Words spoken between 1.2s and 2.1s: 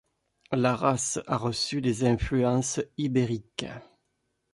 a reçu des